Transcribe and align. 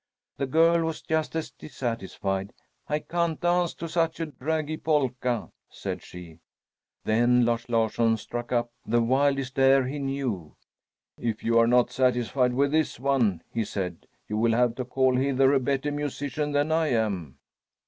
The 0.37 0.47
girl 0.47 0.83
was 0.83 1.03
just 1.03 1.35
as 1.35 1.51
dissatisfied. 1.51 2.53
"I 2.87 2.97
can't 2.97 3.39
dance 3.39 3.75
to 3.75 3.87
such 3.87 4.19
a 4.19 4.25
draggy 4.25 4.77
polka," 4.77 5.49
said 5.69 6.01
she. 6.01 6.39
Then 7.03 7.45
Lars 7.45 7.69
Larsson 7.69 8.17
struck 8.17 8.51
up 8.51 8.71
the 8.83 8.99
wildest 8.99 9.59
air 9.59 9.85
he 9.85 9.99
knew. 9.99 10.55
"If 11.19 11.43
you 11.43 11.59
are 11.59 11.67
not 11.67 11.91
satisfied 11.91 12.53
with 12.55 12.71
this 12.71 12.99
one," 12.99 13.43
he 13.53 13.63
said, 13.63 14.07
"you 14.27 14.37
will 14.39 14.53
have 14.53 14.73
to 14.77 14.85
call 14.85 15.17
hither 15.17 15.53
a 15.53 15.59
better 15.59 15.91
musician 15.91 16.51
than 16.51 16.71
I 16.71 16.87
am." 16.87 17.37